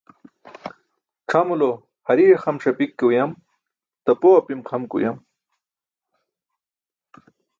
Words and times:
C̣ʰamulo 1.29 1.69
hariye 2.07 2.35
xam 2.43 2.57
ṣapik 2.63 2.91
ke 2.97 3.03
uyam, 3.09 3.31
tapoo 4.05 4.35
apim 4.39 4.61
xam 4.69 4.83
ke 4.89 4.95
uyam. 4.97 5.17